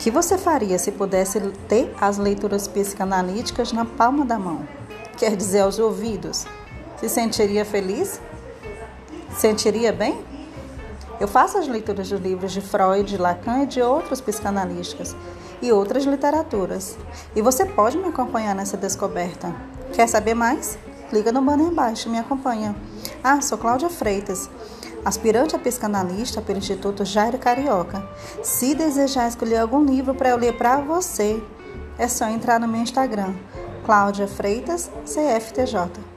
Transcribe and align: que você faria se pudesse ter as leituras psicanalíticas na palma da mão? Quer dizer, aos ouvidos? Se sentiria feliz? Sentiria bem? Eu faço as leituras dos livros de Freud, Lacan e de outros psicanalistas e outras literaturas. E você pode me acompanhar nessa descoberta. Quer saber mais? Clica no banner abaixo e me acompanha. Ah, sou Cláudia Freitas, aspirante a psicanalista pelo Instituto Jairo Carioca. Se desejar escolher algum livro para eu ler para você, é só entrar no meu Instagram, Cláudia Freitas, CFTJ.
que 0.00 0.10
você 0.10 0.38
faria 0.38 0.78
se 0.78 0.90
pudesse 0.90 1.38
ter 1.68 1.94
as 2.00 2.16
leituras 2.16 2.66
psicanalíticas 2.66 3.70
na 3.70 3.84
palma 3.84 4.24
da 4.24 4.38
mão? 4.38 4.66
Quer 5.18 5.36
dizer, 5.36 5.60
aos 5.60 5.78
ouvidos? 5.78 6.46
Se 6.98 7.06
sentiria 7.06 7.66
feliz? 7.66 8.18
Sentiria 9.36 9.92
bem? 9.92 10.18
Eu 11.20 11.28
faço 11.28 11.58
as 11.58 11.68
leituras 11.68 12.08
dos 12.08 12.18
livros 12.18 12.50
de 12.50 12.62
Freud, 12.62 13.14
Lacan 13.18 13.64
e 13.64 13.66
de 13.66 13.82
outros 13.82 14.22
psicanalistas 14.22 15.14
e 15.60 15.70
outras 15.70 16.04
literaturas. 16.04 16.96
E 17.36 17.42
você 17.42 17.66
pode 17.66 17.98
me 17.98 18.08
acompanhar 18.08 18.54
nessa 18.54 18.78
descoberta. 18.78 19.54
Quer 19.92 20.08
saber 20.08 20.32
mais? 20.32 20.78
Clica 21.10 21.30
no 21.30 21.42
banner 21.42 21.68
abaixo 21.68 22.08
e 22.08 22.10
me 22.10 22.18
acompanha. 22.18 22.74
Ah, 23.22 23.42
sou 23.42 23.58
Cláudia 23.58 23.90
Freitas, 23.90 24.48
aspirante 25.04 25.56
a 25.56 25.58
psicanalista 25.58 26.40
pelo 26.40 26.58
Instituto 26.58 27.04
Jairo 27.04 27.38
Carioca. 27.38 28.02
Se 28.42 28.74
desejar 28.74 29.28
escolher 29.28 29.58
algum 29.58 29.84
livro 29.84 30.14
para 30.14 30.30
eu 30.30 30.36
ler 30.36 30.56
para 30.56 30.78
você, 30.80 31.42
é 31.98 32.08
só 32.08 32.28
entrar 32.28 32.58
no 32.58 32.68
meu 32.68 32.80
Instagram, 32.80 33.34
Cláudia 33.84 34.26
Freitas, 34.26 34.90
CFTJ. 35.04 36.10